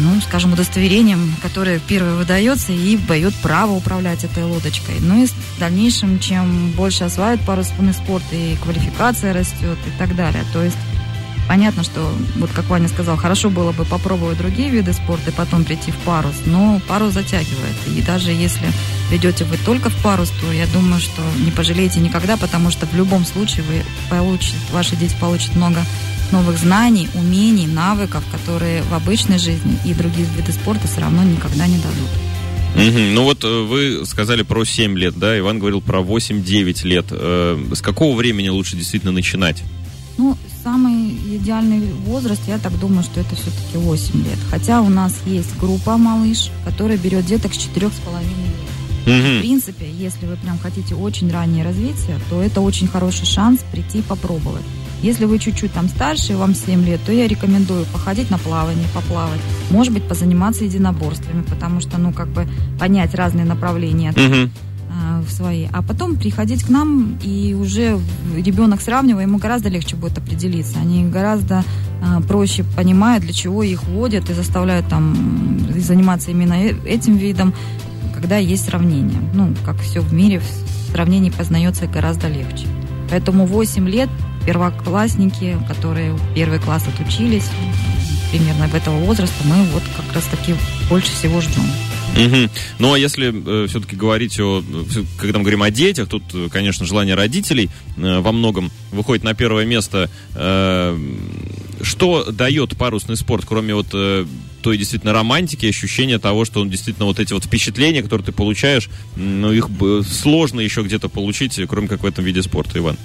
ну, 0.00 0.20
скажем, 0.20 0.52
удостоверением, 0.52 1.34
которое 1.42 1.78
первое 1.78 2.14
выдается 2.14 2.72
и 2.72 2.96
дает 2.96 3.34
право 3.36 3.72
управлять 3.72 4.24
этой 4.24 4.44
лодочкой. 4.44 4.96
Ну 5.00 5.22
и 5.22 5.26
в 5.26 5.58
дальнейшем, 5.58 6.18
чем 6.18 6.70
больше 6.72 7.04
осваивают 7.04 7.42
парусный 7.42 7.92
спорт, 7.92 8.24
и 8.32 8.56
квалификация 8.62 9.32
растет 9.32 9.78
и 9.86 9.98
так 9.98 10.16
далее. 10.16 10.44
То 10.52 10.62
есть 10.62 10.76
Понятно, 11.48 11.84
что, 11.84 12.12
вот 12.36 12.50
как 12.50 12.68
Ваня 12.68 12.88
сказал, 12.88 13.16
хорошо 13.16 13.50
было 13.50 13.72
бы 13.72 13.84
попробовать 13.84 14.38
другие 14.38 14.68
виды 14.68 14.92
спорта 14.92 15.30
и 15.30 15.32
потом 15.34 15.64
прийти 15.64 15.92
в 15.92 15.96
парус, 15.98 16.34
но 16.44 16.80
парус 16.88 17.12
затягивает. 17.12 17.76
И 17.86 18.02
даже 18.02 18.32
если 18.32 18.66
придете 19.08 19.44
вы 19.44 19.56
только 19.58 19.88
в 19.88 20.02
парус, 20.02 20.30
то 20.40 20.52
я 20.52 20.66
думаю, 20.66 21.00
что 21.00 21.22
не 21.44 21.52
пожалеете 21.52 22.00
никогда, 22.00 22.36
потому 22.36 22.70
что 22.70 22.86
в 22.86 22.94
любом 22.94 23.24
случае 23.24 23.64
вы 23.64 23.82
получите, 24.10 24.56
ваши 24.72 24.96
дети 24.96 25.14
получат 25.20 25.54
много 25.54 25.84
новых 26.32 26.58
знаний, 26.58 27.08
умений, 27.14 27.68
навыков, 27.68 28.24
которые 28.32 28.82
в 28.82 28.94
обычной 28.94 29.38
жизни 29.38 29.78
и 29.84 29.94
другие 29.94 30.26
виды 30.36 30.50
спорта 30.50 30.88
все 30.88 31.00
равно 31.00 31.22
никогда 31.22 31.68
не 31.68 31.78
дадут. 31.78 32.10
Угу. 32.74 32.98
Ну 33.14 33.22
вот 33.22 33.44
э, 33.44 33.62
вы 33.62 34.04
сказали 34.04 34.42
про 34.42 34.64
7 34.64 34.98
лет, 34.98 35.18
да, 35.18 35.38
Иван 35.38 35.58
говорил 35.58 35.80
про 35.80 36.00
8-9 36.00 36.86
лет. 36.86 37.06
Э, 37.10 37.58
с 37.72 37.80
какого 37.80 38.16
времени 38.16 38.48
лучше 38.48 38.76
действительно 38.76 39.12
начинать? 39.12 39.62
Ну, 40.18 40.36
самый 40.62 41.10
идеальный 41.36 41.92
возраст, 42.06 42.40
я 42.46 42.58
так 42.58 42.78
думаю, 42.78 43.02
что 43.02 43.20
это 43.20 43.34
все-таки 43.34 43.76
8 43.76 44.24
лет. 44.24 44.38
Хотя 44.50 44.80
у 44.80 44.88
нас 44.88 45.14
есть 45.26 45.58
группа 45.58 45.96
«Малыш», 45.96 46.50
которая 46.64 46.96
берет 46.96 47.26
деток 47.26 47.54
с 47.54 47.58
4,5 47.58 47.82
лет. 47.84 48.66
Угу. 49.06 49.38
В 49.38 49.40
принципе, 49.40 49.86
если 49.88 50.26
вы 50.26 50.36
прям 50.36 50.58
хотите 50.58 50.94
очень 50.94 51.30
раннее 51.30 51.64
развитие, 51.64 52.18
то 52.28 52.42
это 52.42 52.60
очень 52.60 52.88
хороший 52.88 53.26
шанс 53.26 53.60
прийти 53.70 53.98
и 53.98 54.02
попробовать. 54.02 54.64
Если 55.02 55.26
вы 55.26 55.38
чуть-чуть 55.38 55.72
там 55.72 55.88
старше, 55.88 56.36
вам 56.36 56.54
7 56.54 56.84
лет, 56.84 57.00
то 57.04 57.12
я 57.12 57.28
рекомендую 57.28 57.84
походить 57.86 58.30
на 58.30 58.38
плавание, 58.38 58.86
поплавать. 58.94 59.40
Может 59.70 59.92
быть, 59.92 60.08
позаниматься 60.08 60.64
единоборствами, 60.64 61.42
потому 61.42 61.80
что, 61.80 61.98
ну, 61.98 62.12
как 62.12 62.28
бы 62.28 62.48
понять 62.78 63.14
разные 63.14 63.44
направления. 63.44 64.10
Угу 64.10 64.50
в 65.26 65.32
свои, 65.32 65.66
а 65.72 65.82
потом 65.82 66.16
приходить 66.16 66.64
к 66.64 66.68
нам, 66.68 67.18
и 67.22 67.54
уже 67.54 67.98
ребенок 68.34 68.80
сравнивая, 68.80 69.22
ему 69.22 69.38
гораздо 69.38 69.68
легче 69.68 69.96
будет 69.96 70.18
определиться. 70.18 70.78
Они 70.78 71.04
гораздо 71.04 71.64
э, 72.00 72.20
проще 72.22 72.64
понимают, 72.76 73.24
для 73.24 73.32
чего 73.32 73.62
их 73.62 73.84
вводят 73.84 74.30
и 74.30 74.34
заставляют 74.34 74.88
там 74.88 75.68
заниматься 75.76 76.30
именно 76.30 76.54
э, 76.54 76.74
этим 76.84 77.16
видом, 77.16 77.54
когда 78.14 78.38
есть 78.38 78.64
сравнение. 78.64 79.20
Ну, 79.34 79.54
как 79.64 79.78
все 79.80 80.00
в 80.00 80.12
мире, 80.12 80.40
в 80.40 80.92
сравнении 80.92 81.30
познается 81.30 81.86
гораздо 81.86 82.28
легче. 82.28 82.66
Поэтому 83.10 83.46
8 83.46 83.88
лет 83.88 84.08
первоклассники, 84.46 85.58
которые 85.68 86.16
первый 86.34 86.58
класс 86.58 86.84
отучились, 86.86 87.48
примерно 88.30 88.66
в 88.68 88.74
этого 88.74 88.98
возраста, 88.98 89.36
мы 89.44 89.64
вот 89.72 89.82
как 89.96 90.14
раз 90.14 90.24
таки 90.24 90.54
больше 90.88 91.10
всего 91.10 91.40
ждем. 91.40 91.64
Угу. 92.16 92.50
Ну, 92.78 92.92
а 92.92 92.98
если 92.98 93.64
э, 93.64 93.66
все-таки 93.68 93.96
говорить 93.96 94.38
о... 94.40 94.62
Когда 95.18 95.38
мы 95.38 95.44
говорим 95.44 95.62
о 95.62 95.70
детях, 95.70 96.08
тут, 96.08 96.22
конечно, 96.50 96.86
желание 96.86 97.14
родителей 97.14 97.68
э, 97.96 98.20
во 98.20 98.32
многом 98.32 98.70
выходит 98.92 99.24
на 99.24 99.34
первое 99.34 99.64
место. 99.64 100.10
Э, 100.34 100.98
что 101.82 102.30
дает 102.30 102.76
парусный 102.76 103.16
спорт, 103.16 103.44
кроме 103.46 103.74
вот 103.74 103.88
э, 103.92 104.24
той 104.62 104.78
действительно 104.78 105.12
романтики, 105.12 105.66
ощущения 105.66 106.18
того, 106.18 106.44
что 106.44 106.60
он 106.60 106.70
действительно 106.70 107.06
вот 107.06 107.20
эти 107.20 107.32
вот 107.32 107.44
впечатления, 107.44 108.02
которые 108.02 108.24
ты 108.26 108.32
получаешь, 108.32 108.88
ну, 109.16 109.52
их 109.52 109.68
сложно 110.08 110.60
еще 110.60 110.82
где-то 110.82 111.08
получить, 111.08 111.60
кроме 111.68 111.88
как 111.88 112.02
в 112.02 112.06
этом 112.06 112.24
виде 112.24 112.42
спорта, 112.42 112.78
Иван? 112.78 112.96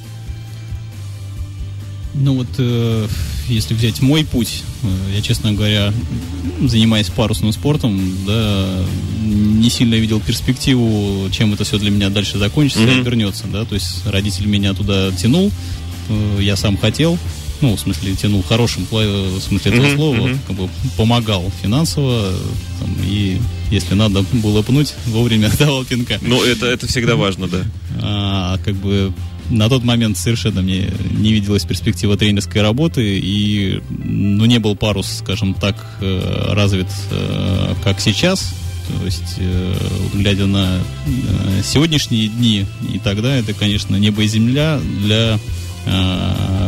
Ну 2.13 2.35
вот, 2.35 2.47
э, 2.57 3.07
если 3.47 3.73
взять 3.73 4.01
мой 4.01 4.25
путь, 4.25 4.63
э, 4.83 5.15
я, 5.15 5.21
честно 5.21 5.53
говоря, 5.53 5.93
занимаясь 6.61 7.09
парусным 7.09 7.53
спортом, 7.53 7.99
да, 8.25 8.83
не 9.23 9.69
сильно 9.69 9.95
видел 9.95 10.19
перспективу, 10.19 11.29
чем 11.31 11.53
это 11.53 11.63
все 11.63 11.77
для 11.77 11.89
меня 11.89 12.09
дальше 12.09 12.37
закончится 12.37 12.83
mm-hmm. 12.83 12.97
и 12.97 13.01
обернется, 13.01 13.47
да, 13.47 13.63
то 13.63 13.75
есть 13.75 14.05
родитель 14.05 14.47
меня 14.47 14.73
туда 14.73 15.11
тянул, 15.11 15.51
э, 16.09 16.39
я 16.41 16.57
сам 16.57 16.77
хотел, 16.77 17.17
ну, 17.61 17.75
в 17.75 17.79
смысле, 17.79 18.15
тянул 18.15 18.41
в 18.41 18.47
хорошем 18.47 18.85
в 18.89 19.39
смысле 19.39 19.71
этого 19.71 19.85
mm-hmm. 19.85 19.95
слова, 19.95 20.15
mm-hmm. 20.15 20.37
как 20.47 20.55
бы 20.57 20.69
помогал 20.97 21.49
финансово, 21.61 22.33
там, 22.79 22.89
и 23.05 23.37
если 23.69 23.93
надо 23.93 24.25
было 24.33 24.61
пнуть, 24.63 24.95
вовремя 25.07 25.49
давал 25.59 25.85
пинка. 25.85 26.19
Ну, 26.21 26.43
это, 26.43 26.65
это 26.65 26.87
всегда 26.87 27.15
важно, 27.15 27.47
да. 27.47 27.63
А, 28.01 28.57
как 28.65 28.75
бы 28.75 29.13
на 29.51 29.69
тот 29.69 29.83
момент 29.83 30.17
совершенно 30.17 30.61
мне 30.61 30.91
не 31.11 31.33
виделась 31.33 31.65
перспектива 31.65 32.17
тренерской 32.17 32.61
работы, 32.61 33.19
и 33.19 33.81
ну, 33.89 34.45
не 34.45 34.59
был 34.59 34.75
парус, 34.75 35.19
скажем 35.19 35.53
так, 35.53 35.75
э, 35.99 36.53
развит, 36.53 36.87
э, 37.11 37.75
как 37.83 37.99
сейчас. 37.99 38.53
То 38.87 39.05
есть, 39.05 39.35
э, 39.37 39.73
глядя 40.13 40.47
на 40.47 40.79
сегодняшние 41.63 42.27
дни 42.29 42.65
и 42.93 42.99
тогда, 42.99 43.35
это, 43.35 43.53
конечно, 43.53 43.95
небо 43.95 44.23
и 44.23 44.27
земля 44.27 44.79
для 45.03 45.39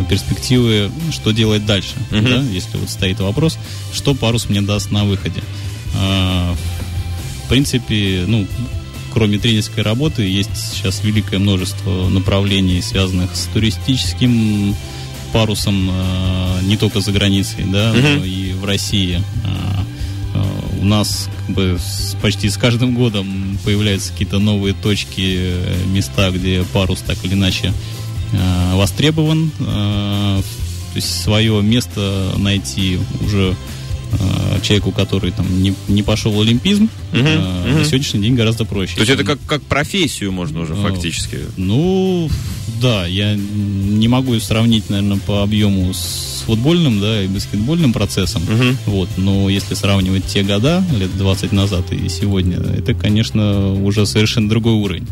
перспективы, 0.09 0.89
что 1.11 1.29
делать 1.29 1.67
дальше, 1.67 1.93
uh-huh. 2.09 2.21
да, 2.27 2.41
если 2.51 2.77
вот 2.77 2.89
стоит 2.89 3.19
вопрос, 3.19 3.59
что 3.93 4.15
парус 4.15 4.49
мне 4.49 4.59
даст 4.63 4.89
на 4.89 5.05
выходе. 5.05 5.43
В 5.93 7.47
принципе, 7.47 8.23
ну, 8.25 8.47
кроме 9.13 9.37
тренерской 9.37 9.83
работы, 9.83 10.23
есть 10.23 10.73
сейчас 10.73 11.03
великое 11.03 11.37
множество 11.39 12.09
направлений, 12.09 12.81
связанных 12.81 13.35
с 13.35 13.45
туристическим 13.53 14.75
парусом, 15.31 15.89
э, 15.91 16.59
не 16.63 16.77
только 16.77 16.99
за 16.99 17.11
границей, 17.11 17.65
да, 17.65 17.93
mm-hmm. 17.93 18.17
но 18.17 18.25
и 18.25 18.53
в 18.53 18.65
России. 18.65 19.21
А, 19.45 19.85
э, 20.33 20.81
у 20.81 20.85
нас 20.85 21.29
как 21.45 21.55
бы 21.55 21.79
почти 22.21 22.49
с 22.49 22.57
каждым 22.57 22.95
годом 22.95 23.57
появляются 23.63 24.11
какие-то 24.11 24.39
новые 24.39 24.73
точки, 24.73 25.37
э, 25.37 25.75
места, 25.87 26.31
где 26.31 26.63
парус 26.73 26.99
так 27.05 27.17
или 27.23 27.33
иначе 27.33 27.73
востребован. 28.73 29.51
То 29.59 30.41
есть 30.95 31.21
свое 31.21 31.61
место 31.61 32.33
найти 32.35 32.97
уже 33.23 33.51
Э, 33.51 33.55
человеку, 34.61 34.91
который 34.91 35.31
там 35.31 35.45
не, 35.61 35.73
не 35.87 36.03
пошел 36.03 36.31
в 36.31 36.39
олимпизм, 36.39 36.89
угу, 37.11 37.19
uh 37.19 37.69
угу. 37.69 37.79
на 37.79 37.85
сегодняшний 37.85 38.21
день 38.21 38.35
гораздо 38.35 38.65
проще. 38.65 38.95
То 38.95 39.01
есть 39.01 39.11
это 39.11 39.23
как, 39.23 39.39
как 39.45 39.61
профессию 39.63 40.31
можно 40.31 40.61
уже 40.61 40.73
uh, 40.73 40.81
фактически? 40.81 41.39
Ну, 41.57 42.29
да, 42.81 43.05
я 43.05 43.35
не 43.35 44.07
могу 44.07 44.39
сравнить, 44.39 44.89
наверное, 44.89 45.17
по 45.17 45.43
объему 45.43 45.93
с 45.93 46.43
футбольным, 46.45 46.99
да, 46.99 47.23
и 47.23 47.27
баскетбольным 47.27 47.93
процессом, 47.93 48.43
угу. 48.43 48.77
вот, 48.85 49.09
но 49.17 49.49
если 49.49 49.75
сравнивать 49.75 50.25
те 50.25 50.43
года, 50.43 50.83
лет 50.97 51.15
20 51.17 51.51
назад 51.51 51.91
и 51.91 52.09
сегодня, 52.09 52.57
это, 52.57 52.93
конечно, 52.93 53.73
уже 53.73 54.05
совершенно 54.05 54.49
другой 54.49 54.73
уровень. 54.73 55.07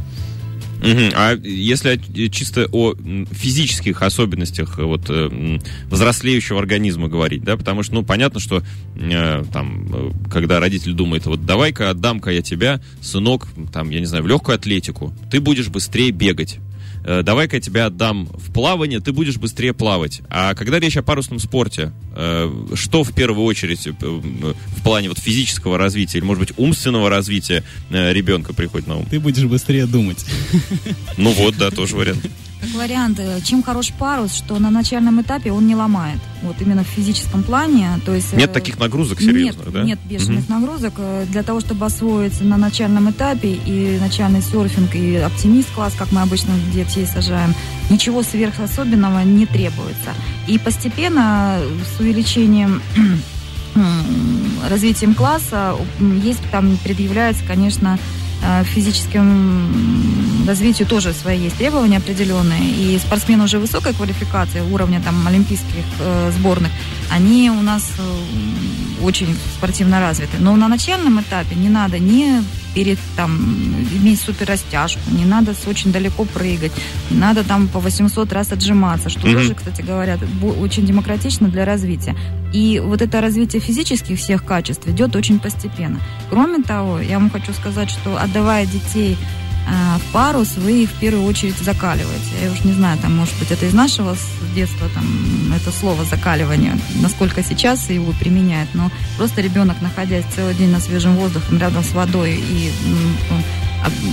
Угу. 0.81 1.11
А 1.13 1.33
если 1.35 1.99
чисто 2.29 2.67
о 2.71 2.95
физических 3.31 4.01
особенностях 4.01 4.79
э, 4.79 4.83
вот, 4.83 5.09
э, 5.09 5.59
взрослеющего 5.85 6.59
организма 6.59 7.07
говорить, 7.07 7.43
да, 7.43 7.55
потому 7.55 7.83
что, 7.83 7.95
ну, 7.95 8.03
понятно, 8.03 8.39
что 8.39 8.63
э, 8.95 9.43
там, 9.53 9.87
э, 9.93 10.11
когда 10.31 10.59
родитель 10.59 10.93
думает, 10.93 11.27
вот 11.27 11.45
давай-ка 11.45 11.91
отдам-ка 11.91 12.31
я 12.31 12.41
тебя, 12.41 12.81
сынок, 13.01 13.47
там, 13.71 13.91
я 13.91 13.99
не 13.99 14.07
знаю, 14.07 14.23
в 14.23 14.27
легкую 14.27 14.55
атлетику, 14.55 15.13
ты 15.29 15.39
будешь 15.39 15.69
быстрее 15.69 16.11
бегать. 16.11 16.57
Э, 17.03 17.23
давай-ка 17.23 17.57
я 17.57 17.61
тебя 17.61 17.85
отдам 17.87 18.25
в 18.33 18.51
плавание, 18.51 18.99
ты 18.99 19.11
будешь 19.11 19.37
быстрее 19.37 19.73
плавать. 19.73 20.21
А 20.29 20.53
когда 20.53 20.79
речь 20.79 20.97
о 20.97 21.03
парусном 21.03 21.39
спорте, 21.39 21.91
э, 22.15 22.49
что 22.75 23.03
в 23.03 23.13
первую 23.13 23.45
очередь 23.45 23.87
э, 23.87 23.91
в 23.91 24.83
плане 24.83 25.09
вот 25.09 25.19
физического 25.19 25.77
развития 25.77 26.19
или, 26.19 26.25
может 26.25 26.41
быть, 26.41 26.53
умственного 26.57 27.09
развития 27.09 27.63
ребенка 27.89 28.53
приходит 28.53 28.87
на 28.87 28.97
ум? 28.97 29.05
Ты 29.09 29.19
будешь 29.19 29.45
быстрее 29.45 29.85
думать. 29.85 30.25
Ну 31.17 31.31
вот, 31.31 31.57
да, 31.57 31.71
тоже 31.71 31.95
вариант. 31.95 32.25
Как 32.61 32.69
вариант, 32.75 33.19
чем 33.43 33.63
хорош 33.63 33.91
парус, 33.97 34.33
что 34.33 34.59
на 34.59 34.69
начальном 34.69 35.19
этапе 35.19 35.51
он 35.51 35.65
не 35.65 35.75
ломает. 35.75 36.19
Вот 36.43 36.55
именно 36.61 36.83
в 36.83 36.87
физическом 36.87 37.41
плане. 37.41 37.99
То 38.05 38.13
есть, 38.13 38.33
нет 38.33 38.53
таких 38.53 38.77
нагрузок 38.77 39.19
серьезных, 39.19 39.65
нет, 39.65 39.73
да? 39.73 39.83
Нет 39.83 39.99
бешеных 40.05 40.43
угу. 40.45 40.53
нагрузок. 40.53 40.93
Для 41.29 41.41
того, 41.41 41.59
чтобы 41.59 41.87
освоиться 41.87 42.43
на 42.43 42.57
начальном 42.57 43.09
этапе 43.09 43.53
и 43.53 43.97
начальный 43.99 44.43
серфинг, 44.43 44.93
и 44.95 45.15
оптимист-класс, 45.15 45.93
как 45.97 46.11
мы 46.11 46.21
обычно 46.21 46.53
детей 46.71 47.07
сажаем, 47.07 47.55
ничего 47.89 48.21
сверхособенного 48.21 49.23
не 49.23 49.47
требуется. 49.47 50.13
И 50.47 50.59
постепенно 50.59 51.59
с 51.97 51.99
увеличением 51.99 52.79
развитием 54.69 55.15
класса 55.15 55.75
есть 56.23 56.41
там 56.51 56.77
предъявляется, 56.83 57.43
конечно, 57.47 57.97
э, 58.43 58.63
физическим 58.65 60.20
развитию 60.47 60.87
тоже 60.87 61.13
свои 61.13 61.39
есть 61.39 61.57
требования 61.57 61.97
определенные. 61.97 62.61
И 62.61 62.99
спортсмены 62.99 63.43
уже 63.43 63.59
высокой 63.59 63.93
квалификации, 63.93 64.61
уровня 64.61 65.01
там 65.01 65.27
олимпийских 65.27 65.85
э, 65.99 66.31
сборных, 66.37 66.71
они 67.09 67.49
у 67.49 67.61
нас 67.61 67.91
э, 67.97 69.03
очень 69.03 69.35
спортивно 69.57 69.99
развиты. 69.99 70.37
Но 70.39 70.55
на 70.55 70.67
начальном 70.67 71.19
этапе 71.21 71.55
не 71.55 71.69
надо 71.69 71.99
ни 71.99 72.43
перед 72.73 72.97
там 73.15 73.37
иметь 73.91 74.21
супер 74.21 74.47
растяжку, 74.47 75.01
не 75.11 75.25
надо 75.25 75.53
очень 75.67 75.91
далеко 75.91 76.23
прыгать, 76.23 76.71
не 77.09 77.17
надо 77.17 77.43
там 77.43 77.67
по 77.67 77.79
800 77.79 78.31
раз 78.31 78.51
отжиматься, 78.51 79.09
что 79.09 79.27
mm-hmm. 79.27 79.33
тоже, 79.33 79.55
кстати 79.55 79.81
говоря, 79.81 80.17
очень 80.61 80.85
демократично 80.85 81.49
для 81.49 81.65
развития. 81.65 82.15
И 82.53 82.81
вот 82.83 83.01
это 83.01 83.21
развитие 83.21 83.61
физических 83.61 84.19
всех 84.19 84.45
качеств 84.45 84.87
идет 84.87 85.15
очень 85.15 85.39
постепенно. 85.39 85.99
Кроме 86.29 86.63
того, 86.63 86.99
я 86.99 87.19
вам 87.19 87.29
хочу 87.29 87.53
сказать, 87.53 87.89
что 87.89 88.17
отдавая 88.17 88.65
детей 88.65 89.17
в 89.71 90.11
парус 90.11 90.57
вы 90.57 90.83
их 90.83 90.89
в 90.89 90.99
первую 90.99 91.25
очередь 91.25 91.55
закаливаете. 91.57 92.31
Я 92.43 92.51
уж 92.51 92.63
не 92.63 92.73
знаю, 92.73 92.99
там, 92.99 93.15
может 93.15 93.37
быть, 93.39 93.51
это 93.51 93.65
из 93.65 93.73
нашего 93.73 94.15
детства, 94.53 94.89
там, 94.93 95.05
это 95.53 95.71
слово 95.71 96.03
закаливание, 96.03 96.77
насколько 97.01 97.41
сейчас 97.43 97.89
его 97.89 98.11
применяют, 98.19 98.69
но 98.73 98.91
просто 99.17 99.41
ребенок, 99.41 99.81
находясь 99.81 100.25
целый 100.35 100.55
день 100.55 100.71
на 100.71 100.79
свежем 100.79 101.15
воздухе, 101.15 101.57
рядом 101.57 101.83
с 101.83 101.93
водой 101.93 102.35
и 102.35 102.71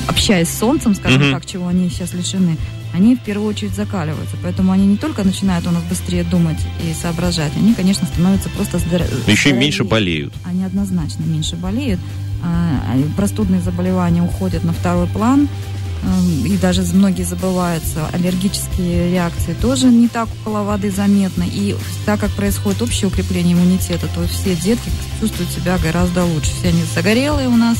общаясь 0.06 0.48
с 0.48 0.58
солнцем, 0.58 0.94
скажем 0.94 1.22
mm-hmm. 1.22 1.32
так, 1.32 1.44
чего 1.44 1.68
они 1.68 1.90
сейчас 1.90 2.14
лишены, 2.14 2.56
они 2.94 3.16
в 3.16 3.20
первую 3.20 3.48
очередь 3.48 3.74
закаливаются. 3.74 4.36
Поэтому 4.42 4.72
они 4.72 4.86
не 4.86 4.96
только 4.96 5.24
начинают 5.24 5.66
у 5.66 5.70
нас 5.70 5.82
быстрее 5.82 6.24
думать 6.24 6.58
и 6.82 6.94
соображать, 6.94 7.52
они, 7.56 7.74
конечно, 7.74 8.06
становятся 8.06 8.48
просто 8.50 8.78
здоровее. 8.78 9.18
Еще 9.26 9.50
и 9.50 9.52
меньше 9.52 9.84
болеют. 9.84 10.32
Они 10.44 10.64
однозначно 10.64 11.24
меньше 11.24 11.56
болеют. 11.56 12.00
А, 12.42 12.96
простудные 13.16 13.60
заболевания 13.60 14.22
уходят 14.22 14.64
на 14.64 14.72
второй 14.72 15.06
план, 15.06 15.48
эм, 16.02 16.46
и 16.46 16.56
даже 16.56 16.82
многие 16.94 17.24
забываются, 17.24 18.06
аллергические 18.12 19.10
реакции 19.10 19.54
тоже 19.54 19.86
не 19.86 20.08
так 20.08 20.28
около 20.40 20.62
воды 20.62 20.90
заметны. 20.90 21.48
И 21.50 21.76
так 22.06 22.20
как 22.20 22.30
происходит 22.30 22.82
общее 22.82 23.08
укрепление 23.08 23.54
иммунитета, 23.54 24.06
то 24.14 24.26
все 24.28 24.54
детки 24.54 24.90
чувствуют 25.20 25.50
себя 25.50 25.78
гораздо 25.78 26.24
лучше. 26.24 26.50
Все 26.58 26.68
они 26.68 26.82
загорелые 26.94 27.48
у 27.48 27.56
нас, 27.56 27.78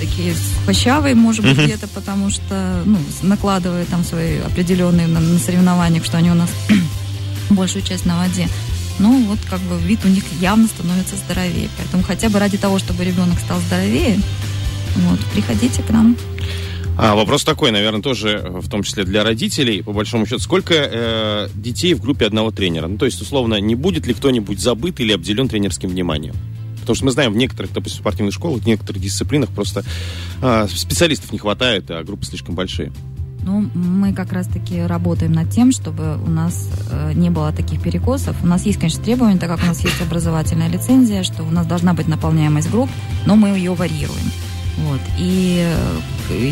такие 0.00 0.34
сухощавые, 0.34 1.14
может 1.14 1.44
быть, 1.44 1.58
где-то, 1.58 1.88
потому 1.88 2.30
что 2.30 2.82
ну, 2.84 2.98
накладывая 3.22 3.84
там 3.84 4.04
свои 4.04 4.38
определенные 4.38 5.06
на, 5.06 5.20
на 5.20 5.38
соревнованиях, 5.38 6.04
что 6.04 6.18
они 6.18 6.30
у 6.30 6.34
нас 6.34 6.50
большую 7.50 7.82
часть 7.82 8.06
на 8.06 8.18
воде 8.18 8.48
ну 9.02 9.24
вот 9.24 9.38
как 9.50 9.60
бы 9.60 9.78
вид 9.78 10.00
у 10.04 10.08
них 10.08 10.24
явно 10.40 10.68
становится 10.68 11.16
здоровее. 11.16 11.68
Поэтому 11.76 12.02
хотя 12.02 12.28
бы 12.28 12.38
ради 12.38 12.56
того, 12.56 12.78
чтобы 12.78 13.04
ребенок 13.04 13.38
стал 13.40 13.60
здоровее, 13.60 14.18
вот, 14.96 15.18
приходите 15.34 15.82
к 15.82 15.90
нам. 15.90 16.16
А, 16.96 17.14
вопрос 17.14 17.42
такой, 17.42 17.70
наверное, 17.70 18.02
тоже 18.02 18.42
в 18.44 18.68
том 18.68 18.82
числе 18.82 19.04
для 19.04 19.24
родителей, 19.24 19.82
по 19.82 19.92
большому 19.92 20.26
счету, 20.26 20.40
сколько 20.40 20.74
э, 20.74 21.48
детей 21.54 21.94
в 21.94 22.02
группе 22.02 22.26
одного 22.26 22.50
тренера? 22.50 22.86
Ну, 22.86 22.98
то 22.98 23.06
есть, 23.06 23.20
условно, 23.20 23.58
не 23.60 23.74
будет 23.74 24.06
ли 24.06 24.14
кто-нибудь 24.14 24.60
забыт 24.60 25.00
или 25.00 25.12
обделен 25.12 25.48
тренерским 25.48 25.88
вниманием? 25.88 26.34
Потому 26.80 26.94
что 26.94 27.04
мы 27.06 27.10
знаем, 27.12 27.32
в 27.32 27.36
некоторых, 27.36 27.72
допустим, 27.72 28.00
спортивных 28.00 28.34
школах, 28.34 28.62
в 28.62 28.66
некоторых 28.66 29.00
дисциплинах 29.00 29.48
просто 29.50 29.84
э, 30.42 30.66
специалистов 30.68 31.32
не 31.32 31.38
хватает, 31.38 31.90
а 31.90 32.04
группы 32.04 32.26
слишком 32.26 32.54
большие. 32.54 32.92
Ну, 33.42 33.68
мы 33.74 34.12
как 34.12 34.32
раз-таки 34.32 34.82
работаем 34.82 35.32
над 35.32 35.50
тем, 35.50 35.72
чтобы 35.72 36.16
у 36.24 36.30
нас 36.30 36.68
э, 36.90 37.12
не 37.14 37.28
было 37.28 37.52
таких 37.52 37.82
перекосов. 37.82 38.36
У 38.42 38.46
нас 38.46 38.64
есть, 38.64 38.78
конечно, 38.78 39.02
требования, 39.02 39.38
так 39.38 39.50
как 39.50 39.62
у 39.64 39.66
нас 39.66 39.80
есть 39.82 40.00
образовательная 40.00 40.68
лицензия, 40.68 41.24
что 41.24 41.42
у 41.42 41.50
нас 41.50 41.66
должна 41.66 41.92
быть 41.92 42.06
наполняемость 42.06 42.70
групп, 42.70 42.88
но 43.26 43.34
мы 43.34 43.48
ее 43.48 43.74
варьируем. 43.74 44.30
Вот. 44.78 45.00
И 45.18 45.58
э, 45.60 45.98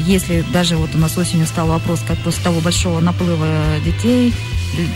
если 0.06 0.44
даже 0.52 0.76
вот 0.76 0.90
у 0.94 0.98
нас 0.98 1.16
осенью 1.16 1.46
стал 1.46 1.68
вопрос, 1.68 2.02
как 2.06 2.18
после 2.18 2.42
того 2.42 2.60
большого 2.60 3.00
наплыва 3.00 3.46
детей, 3.84 4.34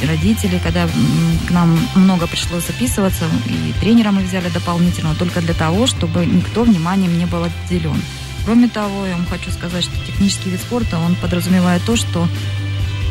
родителей, 0.07 0.61
когда 0.63 0.87
к 0.87 1.51
нам 1.51 1.79
много 1.95 2.27
пришлось 2.27 2.67
записываться, 2.67 3.25
и 3.47 3.73
тренера 3.81 4.11
мы 4.11 4.23
взяли 4.23 4.49
дополнительно, 4.49 5.15
только 5.15 5.41
для 5.41 5.55
того, 5.55 5.87
чтобы 5.87 6.27
никто 6.27 6.65
вниманием 6.65 7.17
не 7.19 7.27
был 7.27 7.45
отделен. 7.45 8.01
Кроме 8.45 8.69
того, 8.69 9.07
я 9.07 9.17
вам 9.17 9.27
хочу 9.27 9.51
сказать, 9.51 9.85
что 9.85 10.07
технический 10.07 10.51
вид 10.51 10.61
спорта, 10.61 10.99
он 10.99 11.15
подразумевает 11.17 11.83
то, 11.85 11.97
что 11.97 12.29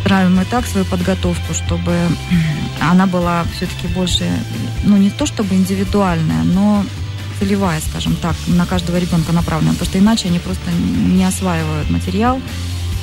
строим 0.01 0.35
мы 0.35 0.45
так 0.45 0.65
свою 0.65 0.85
подготовку, 0.85 1.53
чтобы 1.53 1.95
она 2.81 3.07
была 3.07 3.45
все-таки 3.55 3.87
больше, 3.87 4.25
ну 4.83 4.97
не 4.97 5.09
то 5.09 5.25
чтобы 5.25 5.55
индивидуальная, 5.55 6.43
но 6.43 6.85
целевая, 7.39 7.81
скажем 7.81 8.15
так, 8.15 8.35
на 8.47 8.65
каждого 8.65 8.97
ребенка 8.97 9.31
направлена, 9.31 9.73
потому 9.73 9.89
что 9.89 9.99
иначе 9.99 10.27
они 10.27 10.39
просто 10.39 10.71
не 10.71 11.25
осваивают 11.25 11.89
материал, 11.89 12.39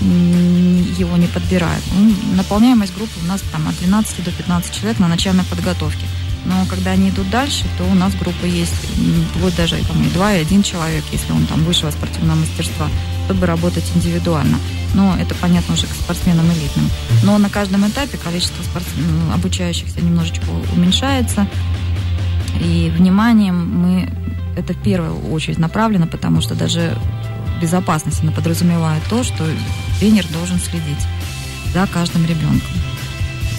его 0.00 1.16
не 1.16 1.26
подбирают. 1.26 1.84
Ну, 1.92 2.14
наполняемость 2.36 2.94
группы 2.94 3.12
у 3.22 3.26
нас 3.26 3.42
там 3.52 3.68
от 3.68 3.76
12 3.78 4.24
до 4.24 4.30
15 4.30 4.74
человек 4.74 4.98
на 4.98 5.08
начальной 5.08 5.44
подготовке. 5.44 6.06
Но 6.44 6.64
когда 6.68 6.92
они 6.92 7.10
идут 7.10 7.28
дальше, 7.30 7.64
то 7.76 7.84
у 7.84 7.94
нас 7.94 8.14
группа 8.14 8.44
есть, 8.44 8.74
вот 9.36 9.54
даже 9.56 9.76
там, 9.84 10.02
и 10.02 10.08
два, 10.10 10.34
и 10.34 10.40
один 10.40 10.62
человек, 10.62 11.04
если 11.12 11.32
он 11.32 11.46
там 11.46 11.64
высшего 11.64 11.90
спортивного 11.90 12.38
мастерства, 12.38 12.88
чтобы 13.26 13.46
работать 13.46 13.84
индивидуально. 13.94 14.58
Но 14.94 15.16
это 15.16 15.34
понятно 15.34 15.74
уже 15.74 15.86
к 15.86 15.92
спортсменам 15.92 16.46
элитным. 16.46 16.90
Но 17.22 17.38
на 17.38 17.48
каждом 17.48 17.86
этапе 17.86 18.18
количество 18.18 18.62
спортсмен, 18.62 19.32
обучающихся 19.32 20.00
немножечко 20.00 20.44
уменьшается. 20.74 21.46
И 22.60 22.92
вниманием 22.96 23.70
мы 23.70 24.08
это 24.56 24.72
в 24.72 24.82
первую 24.82 25.30
очередь 25.32 25.58
направлено, 25.58 26.06
потому 26.06 26.40
что 26.40 26.54
даже 26.54 26.96
безопасность 27.60 28.22
она 28.22 28.32
подразумевает 28.32 29.02
то, 29.08 29.22
что 29.22 29.46
тренер 30.00 30.26
должен 30.32 30.58
следить 30.58 31.06
за 31.72 31.86
каждым 31.86 32.24
ребенком. 32.24 32.89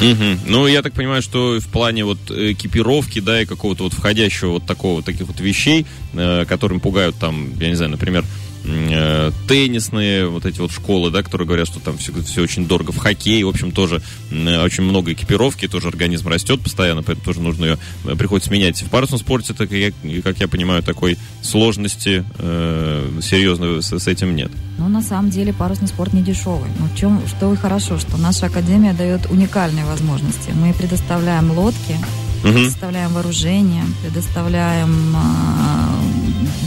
Угу. 0.01 0.39
Ну, 0.47 0.67
я 0.67 0.81
так 0.81 0.93
понимаю, 0.93 1.21
что 1.21 1.59
в 1.59 1.67
плане 1.67 2.03
вот 2.05 2.19
экипировки, 2.29 3.19
да, 3.19 3.41
и 3.41 3.45
какого-то 3.45 3.83
вот 3.83 3.93
входящего 3.93 4.53
вот 4.53 4.65
такого, 4.65 5.03
таких 5.03 5.27
вот 5.27 5.39
вещей, 5.39 5.85
э, 6.13 6.45
которым 6.45 6.79
пугают 6.79 7.15
там, 7.17 7.51
я 7.59 7.69
не 7.69 7.75
знаю, 7.75 7.91
например, 7.91 8.25
э, 8.63 9.31
теннисные 9.47 10.27
вот 10.27 10.45
эти 10.45 10.59
вот 10.59 10.71
школы, 10.71 11.11
да, 11.11 11.23
которые 11.23 11.47
говорят, 11.47 11.67
что 11.67 11.79
там 11.79 11.97
все, 11.97 12.11
все 12.23 12.41
очень 12.41 12.67
дорого. 12.67 12.91
В 12.91 12.97
хоккее, 12.97 13.45
в 13.45 13.49
общем, 13.49 13.71
тоже 13.71 14.01
э, 14.31 14.63
очень 14.63 14.83
много 14.83 15.13
экипировки, 15.13 15.67
тоже 15.67 15.87
организм 15.87 16.27
растет 16.27 16.61
постоянно, 16.61 17.03
поэтому 17.03 17.25
тоже 17.25 17.41
нужно 17.41 17.65
ее 17.65 17.77
э, 18.05 18.15
приходится 18.15 18.51
менять. 18.51 18.81
В 18.81 18.89
парусном 18.89 19.19
спорте, 19.19 19.53
так, 19.53 19.71
я, 19.71 19.91
как 20.23 20.39
я 20.39 20.47
понимаю, 20.47 20.83
такой 20.83 21.17
сложности 21.41 22.23
э, 22.37 23.19
серьезно 23.21 23.81
с, 23.81 23.91
с 23.91 24.07
этим 24.07 24.35
нет. 24.35 24.51
Ну, 24.77 24.87
на 24.87 25.01
самом 25.01 25.29
деле, 25.29 25.53
парусный 25.53 25.87
спорт 25.87 26.13
не 26.13 26.23
дешевый. 26.23 26.69
Но 26.79 26.87
в 26.87 26.97
чем, 26.97 27.21
что 27.27 27.53
и 27.53 27.55
хорошо, 27.55 27.99
что 27.99 28.17
наша 28.17 28.47
академия 28.47 28.93
дает 28.93 29.29
уникальные 29.29 29.85
возможности. 29.85 30.51
Мы 30.55 30.73
предоставляем 30.73 31.51
лодки, 31.51 31.97
угу. 32.43 32.53
предоставляем 32.53 33.13
вооружение, 33.13 33.83
предоставляем 34.01 35.15
э, 35.15 35.70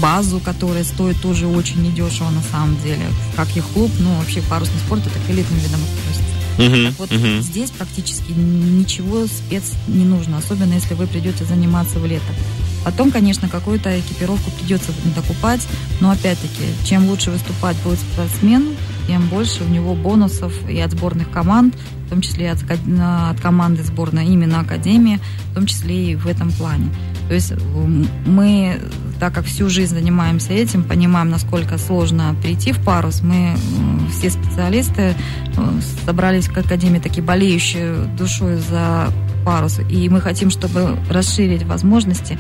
базу, 0.01 0.41
которая 0.41 0.85
стоит 0.85 1.21
тоже 1.21 1.47
очень 1.47 1.83
недешево 1.83 2.31
на 2.31 2.43
самом 2.43 2.81
деле. 2.83 3.07
Как 3.37 3.57
и 3.57 3.61
клуб, 3.61 3.91
ну 4.01 4.15
вообще 4.19 4.43
парусный 4.43 4.79
спорт 4.81 5.03
это 5.07 5.19
к 5.27 5.31
элитным 5.31 5.59
видам 5.59 5.81
относится. 5.83 6.35
Uh-huh, 6.57 6.87
так 6.87 6.99
вот 7.01 7.11
uh-huh. 7.11 7.41
здесь 7.41 7.71
практически 7.71 8.31
ничего 8.31 9.27
спец 9.27 9.73
не 9.89 10.05
нужно, 10.05 10.39
особенно 10.39 10.75
если 10.75 10.95
вы 10.95 11.07
придете 11.07 11.45
заниматься 11.45 11.99
в 11.99 12.07
лето. 12.07 12.33
Потом, 12.85 13.11
конечно, 13.11 13.49
какую-то 13.49 13.99
экипировку 13.99 14.51
придется 14.51 14.93
докупать, 15.17 15.67
но 16.01 16.11
опять-таки, 16.11 16.63
чем 16.85 17.09
лучше 17.09 17.31
выступать 17.31 17.77
будет 17.79 17.99
спортсмен, 17.99 18.77
тем 19.07 19.27
больше 19.29 19.65
у 19.65 19.69
него 19.69 19.95
бонусов 19.95 20.53
и 20.69 20.79
от 20.79 20.93
сборных 20.93 21.31
команд, 21.31 21.75
в 22.07 22.11
том 22.11 22.21
числе 22.21 22.47
и 22.47 22.49
от, 22.49 22.59
от 22.63 23.41
команды 23.41 23.83
сборной 23.83 24.27
именно 24.27 24.61
Академии, 24.61 25.19
в 25.51 25.55
том 25.55 25.67
числе 25.67 26.13
и 26.13 26.15
в 26.15 26.27
этом 26.27 26.53
плане. 26.53 26.91
То 27.29 27.35
есть 27.35 27.53
мы, 28.27 28.81
так 29.19 29.35
как 29.35 29.45
всю 29.47 29.71
жизнь 29.71 29.95
занимаемся 29.95 30.53
этим, 30.53 30.85
понимаем, 30.85 31.31
насколько 31.31 31.79
сложно 31.79 32.35
прийти 32.43 32.73
в 32.73 32.85
парус, 32.85 33.23
мы 33.23 33.55
все 34.13 34.31
специалисты 34.31 35.15
э, 35.57 35.81
собрались 36.05 36.49
к 36.49 36.59
Академии 36.59 36.99
такие 36.99 37.23
болеющие 37.23 37.95
душой 38.19 38.57
за 38.57 39.09
парус, 39.45 39.81
и 39.91 40.09
мы 40.09 40.21
хотим, 40.21 40.51
чтобы 40.51 40.99
расширить 41.11 41.65
возможности 41.65 42.39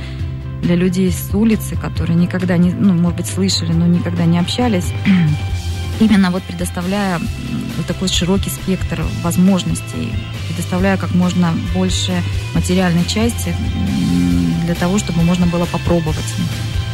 для 0.62 0.76
людей 0.76 1.10
с 1.12 1.34
улицы, 1.34 1.76
которые 1.76 2.16
никогда 2.16 2.56
не, 2.56 2.70
ну, 2.70 2.94
может 2.94 3.18
быть, 3.18 3.26
слышали, 3.26 3.72
но 3.72 3.86
никогда 3.86 4.24
не 4.24 4.38
общались, 4.38 4.92
именно 6.00 6.30
вот 6.30 6.42
предоставляя 6.42 7.20
вот 7.76 7.86
такой 7.86 8.08
широкий 8.08 8.50
спектр 8.50 9.04
возможностей, 9.22 10.12
предоставляя 10.48 10.96
как 10.96 11.14
можно 11.14 11.54
больше 11.74 12.12
материальной 12.54 13.04
части 13.06 13.54
для 14.64 14.74
того, 14.74 14.98
чтобы 14.98 15.22
можно 15.22 15.46
было 15.46 15.66
попробовать. 15.66 16.18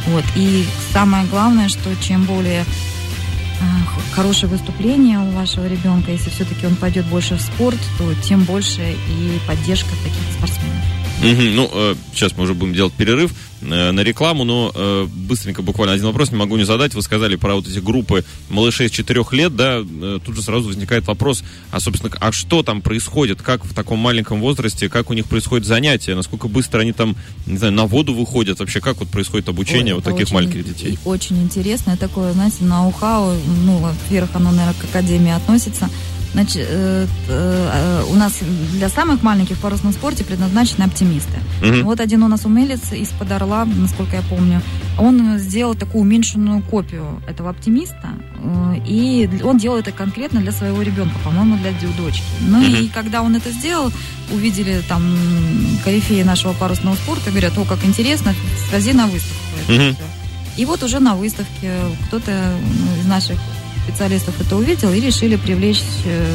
Вот. 0.06 0.24
И 0.36 0.64
самое 0.92 1.26
главное, 1.26 1.68
что 1.68 1.94
чем 2.00 2.24
более 2.24 2.62
э, 2.62 3.64
хорошее 4.12 4.50
выступление 4.50 5.18
у 5.18 5.30
вашего 5.30 5.66
ребенка, 5.66 6.10
если 6.10 6.30
все-таки 6.30 6.66
он 6.66 6.76
пойдет 6.76 7.06
больше 7.06 7.36
в 7.36 7.40
спорт, 7.40 7.78
то 7.98 8.12
тем 8.22 8.44
больше 8.44 8.80
и 9.08 9.38
поддержка 9.46 9.90
таких 10.02 10.22
спортсменов. 10.36 10.84
Угу, 11.20 11.54
ну, 11.54 11.70
э, 11.72 11.94
сейчас 12.14 12.36
мы 12.36 12.44
уже 12.44 12.54
будем 12.54 12.72
делать 12.72 12.94
перерыв 12.94 13.32
на 13.60 14.00
рекламу, 14.02 14.44
но 14.44 14.72
э, 14.74 15.06
быстренько 15.06 15.62
буквально 15.62 15.94
один 15.94 16.06
вопрос 16.06 16.30
не 16.30 16.36
могу 16.36 16.56
не 16.56 16.64
задать. 16.64 16.94
Вы 16.94 17.02
сказали 17.02 17.36
про 17.36 17.54
вот 17.54 17.68
эти 17.68 17.78
группы 17.78 18.24
малышей 18.48 18.88
с 18.88 18.92
4 18.92 19.24
лет, 19.32 19.54
да, 19.54 19.80
э, 19.80 20.18
тут 20.24 20.34
же 20.34 20.42
сразу 20.42 20.68
возникает 20.68 21.06
вопрос, 21.06 21.44
а, 21.70 21.80
собственно, 21.80 22.14
а 22.20 22.32
что 22.32 22.62
там 22.62 22.80
происходит, 22.82 23.42
как 23.42 23.64
в 23.64 23.74
таком 23.74 23.98
маленьком 23.98 24.40
возрасте, 24.40 24.88
как 24.88 25.10
у 25.10 25.12
них 25.12 25.26
происходит 25.26 25.66
занятие, 25.66 26.14
насколько 26.14 26.48
быстро 26.48 26.80
они 26.80 26.92
там, 26.92 27.16
не 27.46 27.58
знаю, 27.58 27.72
на 27.72 27.86
воду 27.86 28.14
выходят, 28.14 28.58
вообще 28.60 28.80
как 28.80 28.98
вот 28.98 29.08
происходит 29.08 29.48
обучение 29.48 29.94
Ой, 29.94 30.00
вот 30.00 30.04
таких 30.04 30.26
очень, 30.26 30.34
маленьких 30.34 30.64
детей? 30.64 30.98
Очень 31.04 31.42
интересное 31.42 31.96
такое, 31.96 32.32
знаете, 32.32 32.64
ноу-хау, 32.64 33.34
ну, 33.64 33.78
во-первых, 33.78 34.30
оно, 34.34 34.50
наверное, 34.50 34.74
к 34.74 34.84
академии 34.84 35.32
относится, 35.32 35.90
Значит, 36.32 36.66
э, 36.68 37.06
э, 37.28 38.04
у 38.08 38.14
нас 38.14 38.38
для 38.72 38.88
самых 38.88 39.22
маленьких 39.22 39.56
в 39.56 39.60
парусном 39.60 39.92
спорте 39.92 40.24
предназначены 40.24 40.84
оптимисты. 40.84 41.38
Угу. 41.62 41.84
Вот 41.84 42.00
один 42.00 42.22
у 42.22 42.28
нас 42.28 42.44
умелец 42.44 42.92
из-под 42.92 43.32
Орла, 43.32 43.64
насколько 43.64 44.16
я 44.16 44.22
помню, 44.22 44.62
он 44.98 45.38
сделал 45.38 45.74
такую 45.74 46.02
уменьшенную 46.02 46.62
копию 46.62 47.20
этого 47.28 47.50
оптимиста, 47.50 48.10
э, 48.42 48.76
и 48.86 49.28
он 49.42 49.58
делал 49.58 49.78
это 49.78 49.90
конкретно 49.90 50.40
для 50.40 50.52
своего 50.52 50.82
ребенка, 50.82 51.16
по-моему, 51.24 51.56
для 51.58 51.72
дочки. 51.96 52.22
Ну 52.40 52.60
угу. 52.60 52.66
и 52.66 52.88
когда 52.88 53.22
он 53.22 53.34
это 53.34 53.50
сделал, 53.50 53.90
увидели 54.30 54.82
там 54.88 55.02
корифеи 55.84 56.22
нашего 56.22 56.52
парусного 56.52 56.94
спорта, 56.94 57.30
говорят, 57.30 57.58
о, 57.58 57.64
как 57.64 57.84
интересно, 57.84 58.34
сходи 58.68 58.92
на 58.92 59.06
выставку. 59.06 59.42
Угу. 59.68 59.96
И 60.56 60.64
вот 60.64 60.82
уже 60.82 61.00
на 61.00 61.14
выставке 61.16 61.72
кто-то 62.06 62.30
из 63.00 63.06
наших 63.06 63.38
специалистов 63.84 64.40
это 64.40 64.56
увидел 64.56 64.92
и 64.92 65.00
решили 65.00 65.36
привлечь, 65.36 65.82
э, 66.04 66.26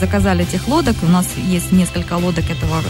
заказали 0.00 0.44
этих 0.44 0.68
лодок. 0.68 0.96
У 1.02 1.06
нас 1.06 1.26
есть 1.46 1.72
несколько 1.72 2.14
лодок 2.14 2.44
этого 2.50 2.82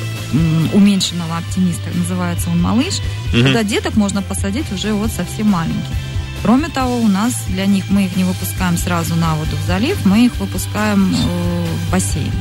уменьшенного 0.72 1.38
оптимиста, 1.38 1.90
называется 1.94 2.50
он 2.50 2.62
«Малыш». 2.62 3.00
Угу. 3.32 3.42
Туда 3.42 3.62
деток 3.62 3.96
можно 3.96 4.22
посадить 4.22 4.70
уже 4.72 4.92
вот 4.92 5.10
совсем 5.10 5.48
маленьких. 5.50 5.94
Кроме 6.42 6.68
того, 6.68 6.98
у 6.98 7.08
нас 7.08 7.44
для 7.48 7.66
них 7.66 7.84
мы 7.90 8.04
их 8.06 8.16
не 8.16 8.24
выпускаем 8.24 8.78
сразу 8.78 9.14
на 9.14 9.34
воду 9.34 9.56
в 9.62 9.66
залив, 9.66 9.98
мы 10.06 10.26
их 10.26 10.36
выпускаем 10.36 11.14
э, 11.14 11.64
в 11.86 11.92
бассейн. 11.92 12.32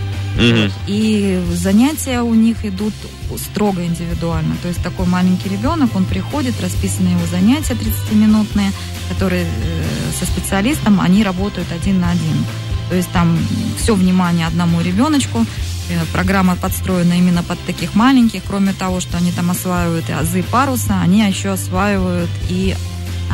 И 0.87 1.41
занятия 1.51 2.21
у 2.21 2.33
них 2.33 2.63
идут 2.65 2.93
строго 3.37 3.85
индивидуально. 3.85 4.55
То 4.61 4.67
есть 4.67 4.81
такой 4.81 5.05
маленький 5.05 5.49
ребенок, 5.49 5.95
он 5.95 6.05
приходит, 6.05 6.59
расписаны 6.61 7.09
его 7.09 7.25
занятия 7.29 7.73
30-минутные, 7.73 8.71
которые 9.09 9.45
э, 9.45 9.83
со 10.19 10.25
специалистом, 10.25 11.01
они 11.01 11.23
работают 11.23 11.67
один 11.71 11.99
на 11.99 12.11
один. 12.11 12.45
То 12.89 12.95
есть 12.95 13.09
там 13.11 13.37
все 13.77 13.93
внимание 13.93 14.47
одному 14.47 14.81
ребеночку, 14.81 15.45
э, 15.89 16.05
программа 16.11 16.55
подстроена 16.55 17.13
именно 17.13 17.43
под 17.43 17.59
таких 17.61 17.93
маленьких. 17.93 18.41
Кроме 18.47 18.73
того, 18.73 18.99
что 18.99 19.17
они 19.17 19.31
там 19.31 19.51
осваивают 19.51 20.09
и 20.09 20.13
азы 20.13 20.43
паруса, 20.43 20.99
они 21.01 21.19
еще 21.27 21.49
осваивают 21.49 22.29
и 22.49 22.75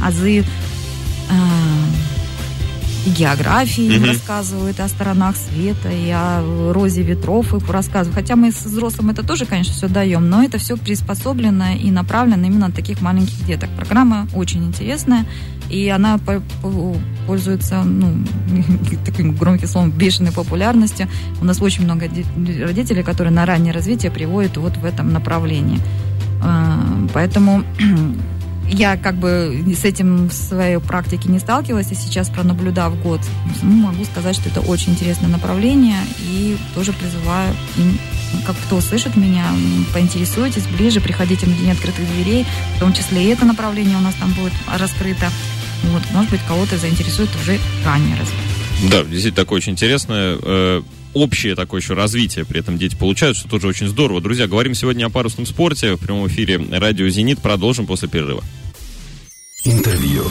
азы 0.04 0.39
э, 0.39 0.46
и 3.06 3.10
географии 3.10 3.88
mm-hmm. 3.88 4.08
рассказывают, 4.08 4.80
и 4.80 4.82
о 4.82 4.88
сторонах 4.88 5.36
света, 5.38 5.89
и 5.89 6.10
о 6.10 6.72
розе 6.74 7.04
ветров 7.04 7.54
их 7.54 7.70
рассказывают. 7.70 8.15
Хотя 8.15 8.36
мы 8.36 8.52
с 8.52 8.65
взрослым 8.65 9.12
это 9.12 9.24
тоже, 9.24 9.46
конечно, 9.46 9.74
все 9.74 9.88
даем, 9.88 10.30
но 10.30 10.44
это 10.44 10.58
все 10.58 10.76
приспособлено 10.76 11.74
и 11.74 11.91
направлено 11.91 12.48
именно 12.48 12.68
на 12.68 12.74
таких 12.74 13.02
маленьких 13.02 13.46
деток. 13.46 13.70
Программа 13.78 14.28
очень 14.34 14.65
интересная, 14.65 15.26
и 15.70 15.88
она 15.89 16.20
пользуется, 17.28 17.84
ну, 17.84 18.24
таким 19.06 19.36
громким 19.36 19.68
словом, 19.68 19.91
бешеной 19.91 20.32
популярностью. 20.32 21.08
У 21.41 21.46
нас 21.46 21.62
очень 21.62 21.84
много 21.84 22.08
родителей, 22.08 23.04
которые 23.04 23.34
на 23.34 23.46
раннее 23.46 23.74
развитие 23.74 24.12
приводят 24.12 24.58
вот 24.58 24.78
в 24.78 24.86
этом 24.86 25.13
направлении. 25.13 25.80
А, 26.41 26.80
поэтому 27.13 27.63
я 28.69 28.97
как 28.97 29.15
бы 29.15 29.63
с 29.75 29.86
этим 29.86 30.28
в 30.28 30.34
своей 30.34 30.80
практике 30.80 31.30
не 31.30 31.39
сталкивалась, 31.39 31.91
и 31.91 31.95
сейчас, 31.95 32.30
пронаблюдав 32.30 32.99
год, 33.01 33.21
ну, 33.62 33.71
могу 33.71 34.04
сказать, 34.06 34.36
что 34.36 34.49
это 34.49 34.62
очень 34.62 34.93
интересное 34.93 35.30
направление, 35.30 35.99
и 36.19 36.58
тоже 36.73 36.93
призываю 36.93 37.54
им, 37.78 37.97
как 38.45 38.56
кто 38.65 38.82
слышит 38.82 39.15
меня, 39.15 39.45
поинтересуйтесь 39.93 40.63
ближе, 40.67 40.99
приходите 40.99 41.45
на 41.45 41.54
День 41.54 41.71
открытых 41.71 42.06
дверей, 42.13 42.45
в 42.75 42.80
том 42.80 42.93
числе 42.93 43.23
и 43.23 43.28
это 43.28 43.45
направление 43.45 43.97
у 43.97 44.01
нас 44.01 44.15
там 44.15 44.32
будет 44.34 44.54
раскрыто. 44.78 45.30
Вот, 45.84 46.01
может 46.13 46.32
быть, 46.32 46.41
кого-то 46.47 46.78
заинтересует 46.78 47.30
уже 47.41 47.60
ранее 47.86 48.15
развитие. 48.17 48.89
Да, 48.89 49.04
действительно 49.04 49.36
такое 49.36 49.58
очень 49.58 49.73
интересное 49.73 50.38
э, 50.41 50.82
общее 51.15 51.56
такое 51.56 51.82
еще 51.82 51.95
развитие 51.95 52.45
при 52.45 52.60
этом 52.60 52.78
дети 52.78 52.95
получают, 52.95 53.38
что 53.38 53.47
тоже 53.47 53.67
очень 53.67 53.88
здорово. 53.88 54.21
Друзья, 54.21 54.47
говорим 54.47 54.75
сегодня 54.75 55.06
о 55.06 55.10
парусном 55.10 55.47
спорте 55.47 55.95
в 55.95 55.99
прямом 55.99 56.28
эфире 56.28 56.58
радио 56.71 57.10
«Зенит». 57.10 57.41
Продолжим 57.41 57.88
после 57.88 58.08
перерыва. 58.08 58.43
Интервью. 59.63 60.25